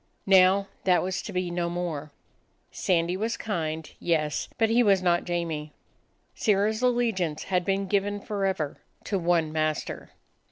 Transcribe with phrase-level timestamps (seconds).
[0.25, 2.11] Now that was to be no more.
[2.71, 5.73] Sandy was kind; yes, but he was not Jamie.
[6.33, 10.09] Sirrah's allegiance had been given forever to one master.